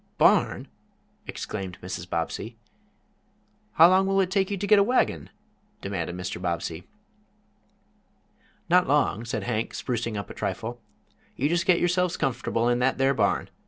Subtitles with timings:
[0.17, 0.67] "Barn!"
[1.27, 2.09] exclaimed Mrs.
[2.09, 2.57] Bobbsey.
[3.73, 5.29] "How long will it take you to get a wagon?"
[5.79, 6.41] demanded Mr.
[6.41, 6.87] Bobbsey.
[8.67, 10.81] "Not long," said Hank, sprucing up a trifle.
[11.35, 13.51] "You just get yourselves comfortable in that there barn.